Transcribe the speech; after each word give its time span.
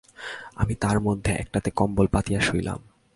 আমি 0.55 0.73
তার 0.75 0.97
মধ্যে 0.99 1.31
একটাতে 1.33 1.69
কম্বল 1.71 2.07
পাতিয়া 2.07 2.39
শুইলাম। 2.41 2.79